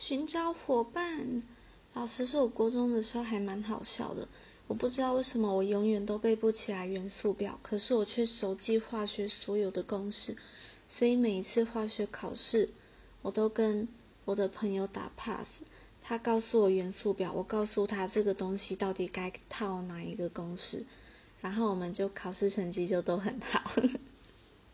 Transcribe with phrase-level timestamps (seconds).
[0.00, 1.42] 寻找伙伴。
[1.92, 4.28] 老实说，我国中的时候还蛮好笑的。
[4.68, 10.36] 我不知道为什么我永远都背不起来元素表，可是我却熟记化学所有的公式。
[10.88, 12.70] 所以每一次化学考试，
[13.22, 13.88] 我都跟
[14.24, 15.62] 我的朋友打 pass。
[16.00, 20.86] 他告诉我元素表，我告诉他这个东西到底该套哪一个公式，
[21.40, 23.72] 然后我们就考试成绩就都很好。